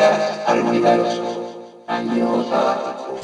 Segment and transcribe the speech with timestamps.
[0.00, 0.76] al
[1.88, 3.18] año sabático.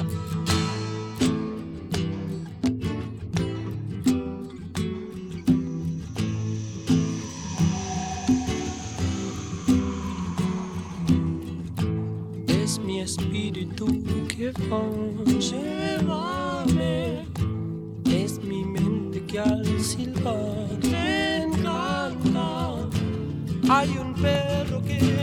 [12.48, 13.86] Es mi espíritu
[14.28, 14.82] que va,
[15.38, 17.24] llévame.
[18.06, 22.88] Es mi mente que al silbar me encanta.
[23.68, 25.13] Hay un perro que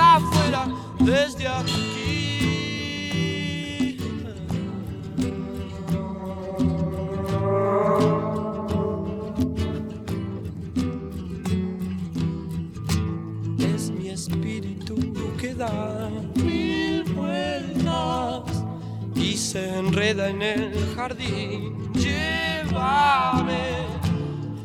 [0.00, 0.66] afuera
[0.98, 1.86] desde aquí.
[13.58, 14.96] Es mi espíritu
[15.38, 18.64] que da mil vueltas
[19.14, 21.92] y se enreda en el jardín.
[21.94, 23.86] Llévame,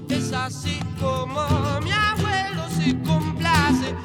[0.09, 1.41] es así como
[1.83, 3.95] mi abuelo se complace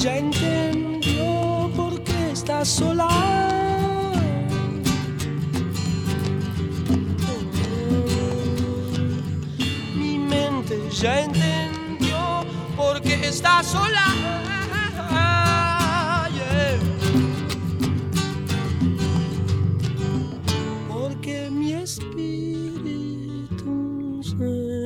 [0.00, 3.08] ya entendió por qué está sola.
[9.94, 14.49] Mi mente ya entendió por qué está sola.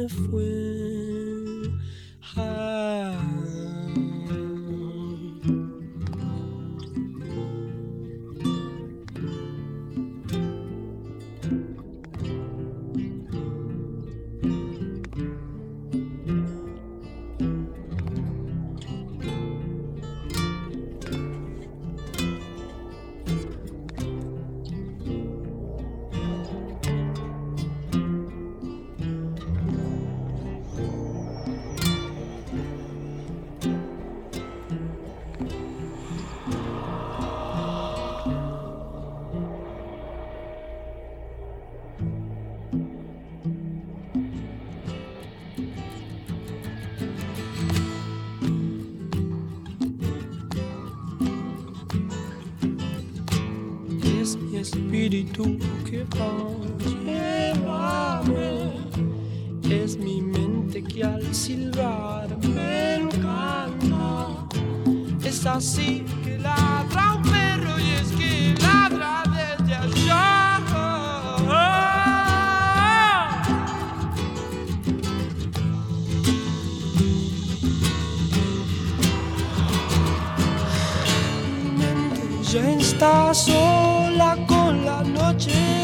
[0.09, 0.74] halfway.
[54.25, 56.31] Es mi espíritu que va,
[57.05, 58.73] llévame.
[59.69, 64.47] Es mi mente que al silbar me encanta.
[65.23, 70.59] Es así que ladra un perro y es que ladra desde allá.
[81.63, 83.94] Mi mente ya está sola
[85.35, 85.75] noche.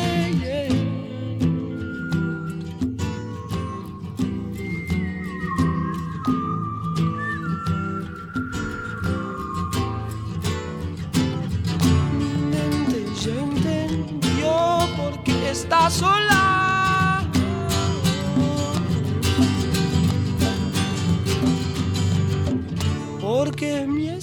[13.26, 17.22] entendió por qué está sola.
[23.20, 24.19] Porque mi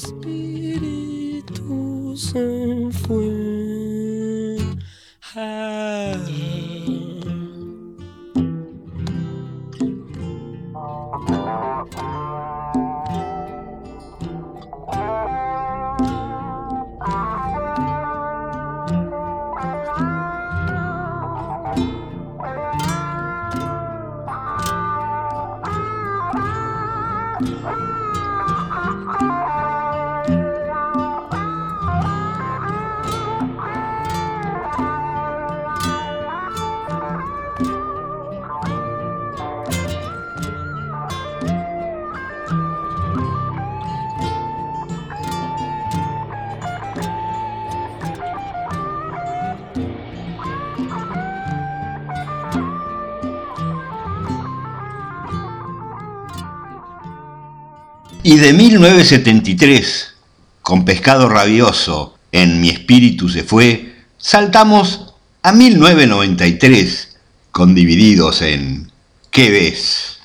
[58.38, 60.14] Y de 1973,
[60.62, 67.18] con Pescado Rabioso, en Mi Espíritu se fue, saltamos a 1993,
[67.50, 68.92] con Divididos en
[69.32, 70.17] ¿Qué ves?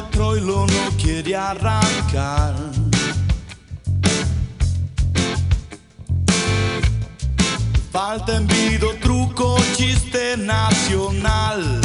[0.00, 2.54] De Troilo no quiere arrancar.
[7.92, 11.80] Falta envido, truco, chiste nacional.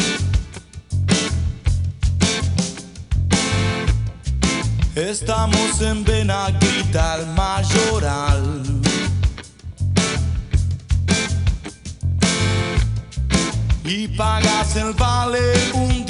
[4.95, 8.63] Estamos en Benaguita, Mayoral.
[13.83, 16.04] Y pagas el vale un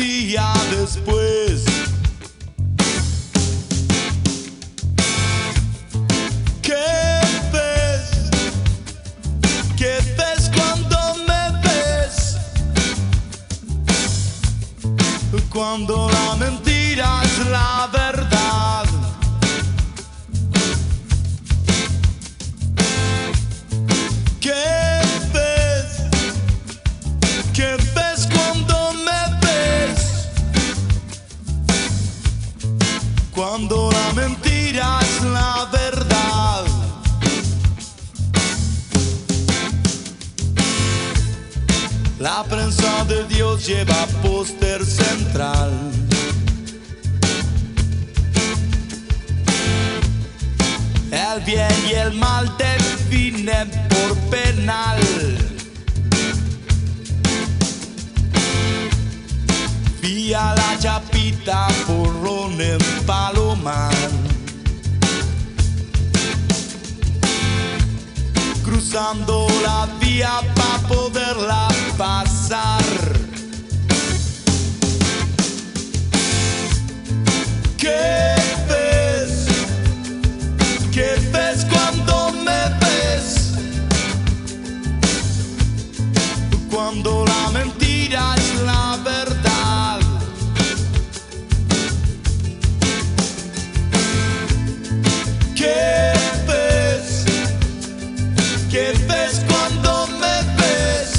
[51.35, 54.99] El bien y el mal definen por penal.
[60.01, 63.91] Vía la chapita porrón en Palomar.
[68.63, 71.67] Cruzando la vía para poderla
[71.97, 72.83] pasar.
[77.77, 78.44] ¿Qué
[86.87, 89.99] Cuando la mentira es la verdad.
[95.55, 96.13] ¿Qué
[96.47, 97.25] ves?
[98.69, 101.11] ¿Qué ves cuando me ves?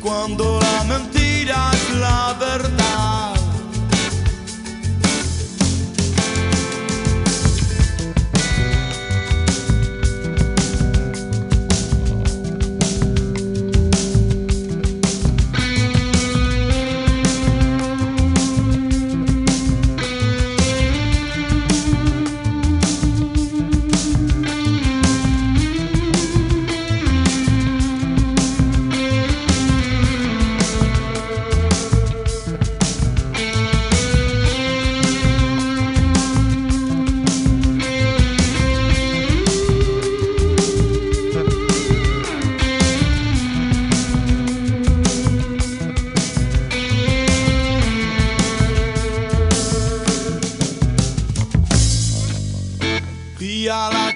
[0.00, 1.79] Cuando la mentira es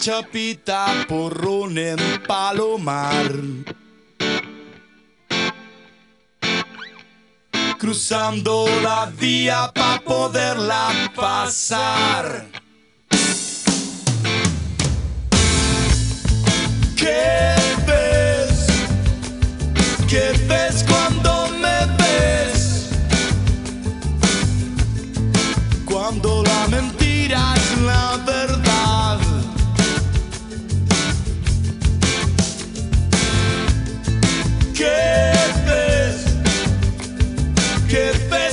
[0.04, 1.96] chapita porrón en
[2.26, 3.32] Palomar.
[7.78, 12.48] Cruzando la vía para poderla pasar.
[16.94, 17.54] ¿Qué
[17.86, 18.66] ves?
[20.06, 22.90] ¿Qué ves cuando me ves?
[25.86, 28.63] Cuando la mentira es la verdad.
[37.88, 38.43] que te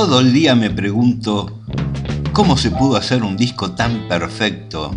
[0.00, 1.60] Todo el día me pregunto
[2.32, 4.94] cómo se pudo hacer un disco tan perfecto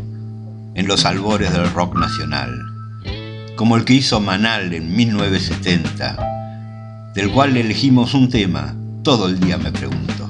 [0.75, 2.51] en los albores del rock nacional,
[3.55, 9.58] como el que hizo Manal en 1970, del cual elegimos un tema, todo el día
[9.58, 10.29] me pregunto.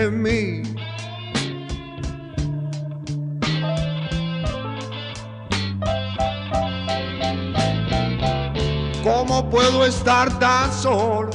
[0.00, 0.62] en mí.
[9.04, 11.30] ¿Cómo puedo estar tan solo?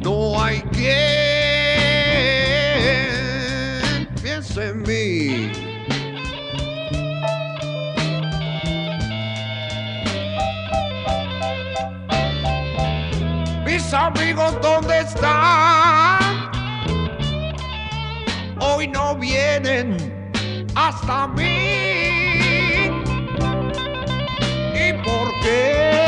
[0.00, 0.88] No hay quien
[4.22, 5.63] piense en mí.
[13.94, 16.18] Amigos, ¿dónde están?
[18.60, 19.96] Hoy no vienen
[20.74, 22.90] hasta mí.
[24.74, 26.03] ¿Y por qué?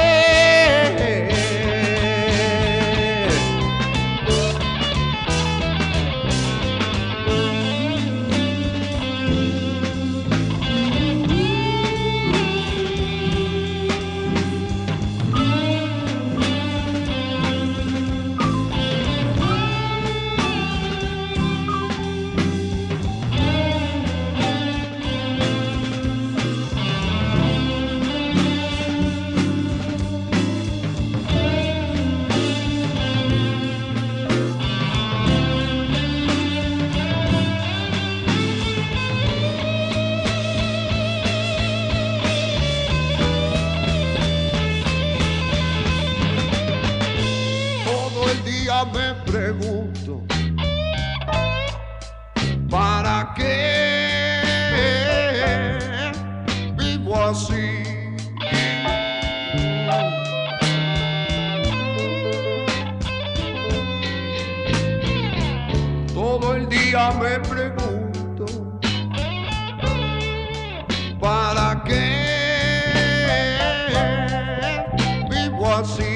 [75.86, 76.15] see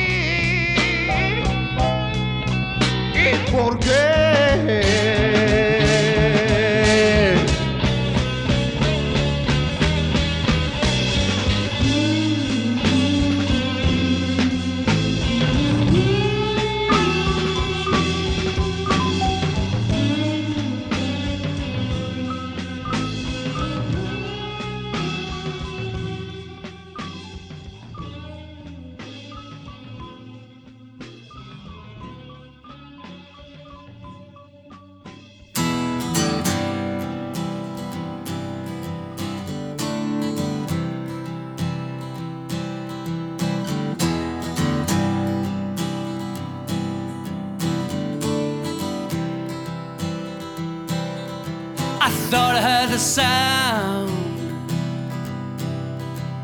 [52.91, 54.11] the sound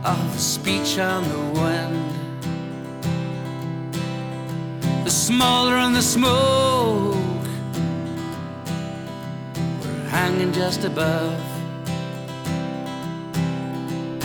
[0.05, 2.13] of speech on the wind.
[5.03, 7.15] The smolder and the smoke
[9.81, 11.37] were hanging just above.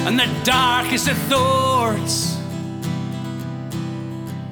[0.06, 2.38] And the darkest of thoughts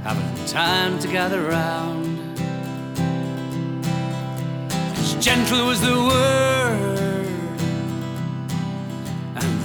[0.02, 2.18] having time to gather round.
[4.98, 6.59] As gentle was the word,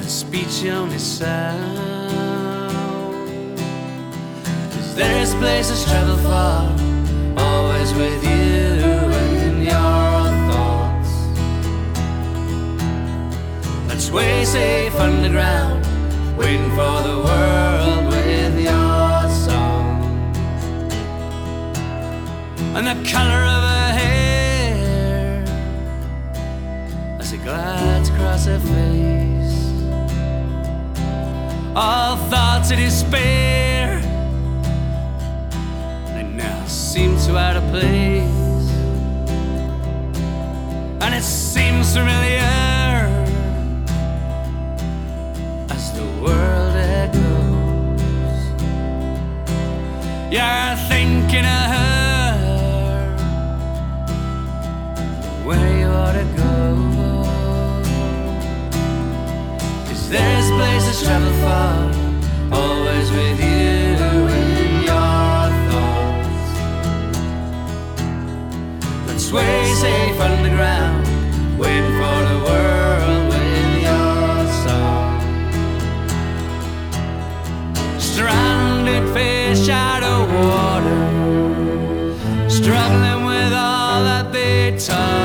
[0.05, 1.77] and the speech the only sound.
[4.71, 6.69] Cause there's places travel far,
[7.37, 8.85] always with you
[9.41, 11.11] in your thoughts.
[13.87, 15.83] That's way safe underground,
[16.37, 20.35] waiting for the world with your song.
[22.75, 25.43] And the color of her hair
[27.19, 29.24] as it glides across her face.
[31.77, 33.99] All thoughts of despair.
[36.13, 38.69] They now seem so out of place,
[41.01, 42.64] and it seems familiar
[84.71, 85.24] time.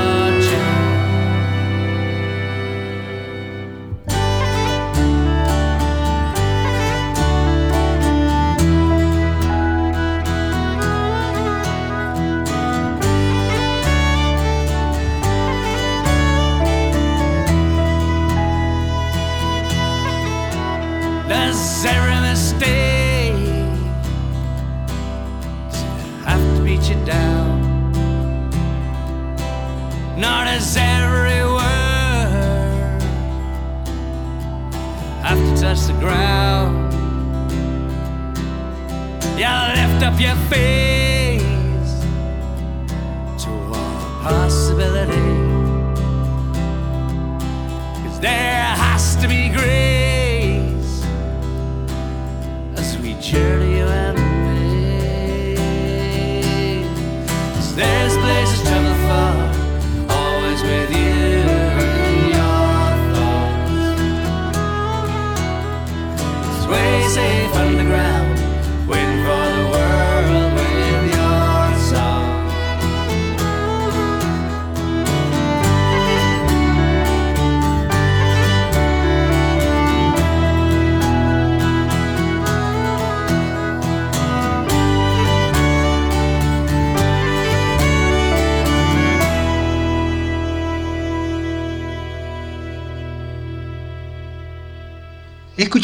[49.21, 49.90] To be grace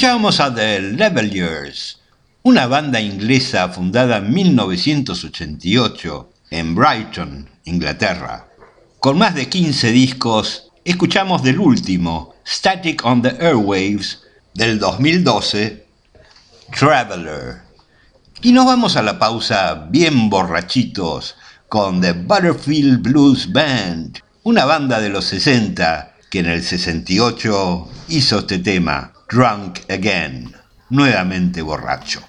[0.06, 1.98] Escuchábamos a The Leveliers,
[2.44, 8.46] una banda inglesa fundada en 1988 en Brighton, Inglaterra.
[9.00, 14.22] Con más de 15 discos, escuchamos del último, Static on the Airwaves,
[14.54, 15.84] del 2012,
[16.78, 17.62] Traveler.
[18.42, 21.34] Y nos vamos a la pausa bien borrachitos
[21.68, 28.38] con The Butterfield Blues Band, una banda de los 60 que en el 68 hizo
[28.38, 30.54] este tema, Drunk Again,
[30.90, 32.22] nuevamente borracho.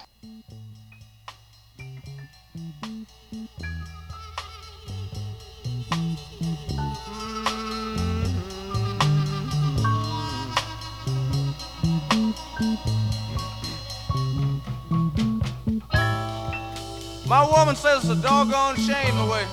[17.27, 19.45] My woman says it's a doggone shame the way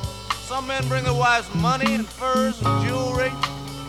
[0.44, 3.32] some men bring their wives money and furs and jewelry.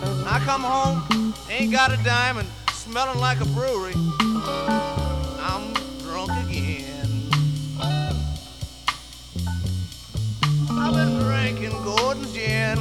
[0.02, 2.48] And I come home, ain't got a dime, and
[2.86, 3.96] smelling like a brewery.
[5.42, 7.28] I'm drunk again.
[10.70, 12.78] I've been drinking Gordon's gin.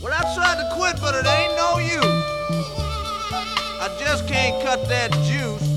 [0.00, 2.24] Well, I tried to quit, but it ain't no use.
[3.84, 5.68] I just can't cut that juice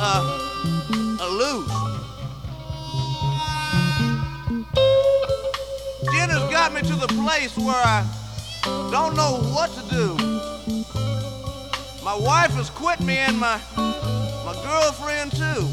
[0.00, 0.38] uh,
[1.32, 1.91] loose.
[6.68, 8.06] Got me to the place where I
[8.92, 10.14] don't know what to do.
[12.04, 13.60] My wife has quit me and my
[14.46, 15.66] my girlfriend too.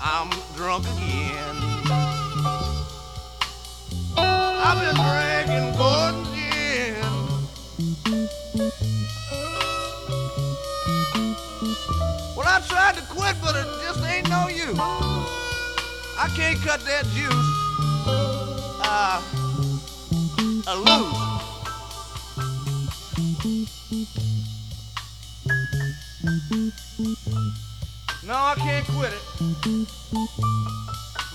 [0.00, 1.56] I'm drunk again.
[4.16, 6.94] I've been drinking Gordon gin.
[12.36, 14.78] Well, I tried to quit, but it just ain't no use.
[14.78, 17.61] I can't cut that juice.
[19.04, 19.20] Uh,
[20.68, 21.18] a loose.
[28.24, 29.22] No, I can't quit it.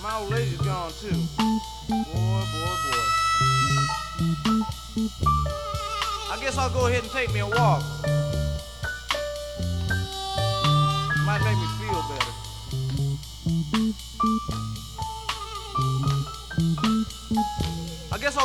[0.02, 1.12] My old lady's gone too.
[1.90, 3.04] Boy, boy, boy.
[6.30, 7.82] I guess I'll go ahead and take me a walk.
[11.26, 12.47] Might make me feel better.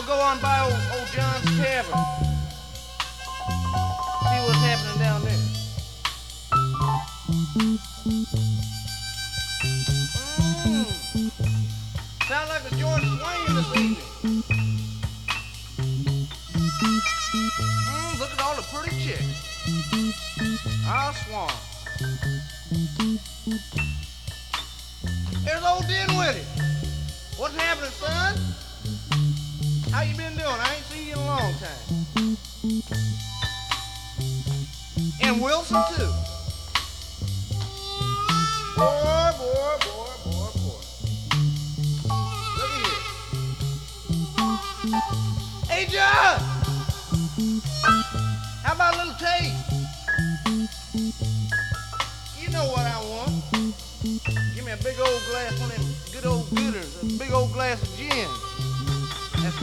[0.05, 1.93] I'll go on by old, old John's Tavern.
[4.19, 5.39] See what's happening down there.
[7.55, 7.77] Mm.
[12.27, 14.43] Sound like a George Swain this evening.
[17.87, 19.23] Mm, look at all the pretty chicks.
[20.85, 21.49] I'll swan.
[25.45, 26.45] There's old Dinwiddie.
[27.37, 28.53] What's happening, son?
[29.93, 30.47] How you been doing?
[30.47, 32.37] I ain't seen you in a long time.
[35.21, 36.11] And Wilson too.
[38.75, 40.81] Boy, boy, boy, boy, boy.
[42.57, 43.05] Look at here.
[45.69, 46.39] Hey, John!
[48.63, 49.62] How about a little taste?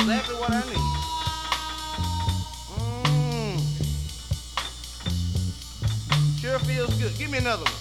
[0.01, 0.79] Exactly what I need.
[2.75, 3.61] Mmm.
[6.41, 7.19] Sure feels good.
[7.19, 7.75] Give me another one.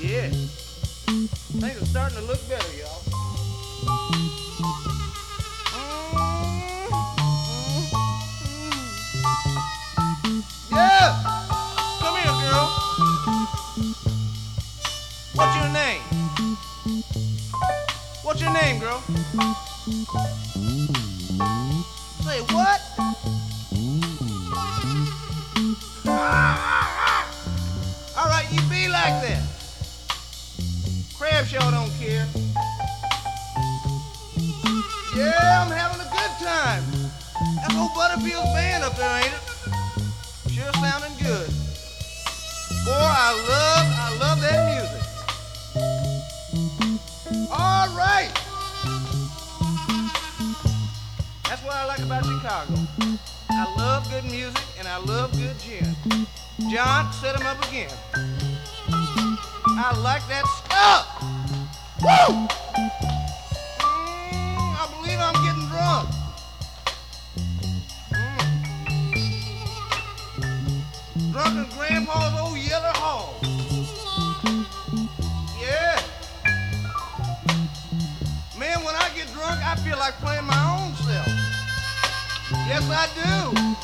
[0.00, 0.28] Yeah.
[1.60, 3.03] Things are starting to look better, y'all.
[28.54, 29.42] You be like that.
[31.18, 32.26] Crabshaw don't care.
[35.16, 36.84] Yeah, I'm having a good time.
[37.56, 39.42] That's old Butterfield's band up there, ain't it?
[40.52, 41.48] Sure sounding good.
[42.84, 45.04] Boy, I love, I love that music.
[47.50, 48.30] All right.
[51.48, 52.74] That's what I like about Chicago.
[53.50, 55.96] I love good music and I love good gin.
[56.70, 57.90] John, set him up again.
[59.76, 61.20] I like that stuff.
[62.00, 62.46] Woo!
[64.30, 66.08] Mm, I believe I'm getting drunk.
[71.18, 71.32] Mm.
[71.32, 73.34] Drunk in Grandpa's old yellow hall.
[75.60, 76.00] Yeah.
[78.56, 81.26] Man, when I get drunk, I feel like playing my own self.
[82.68, 83.74] Yes, I do.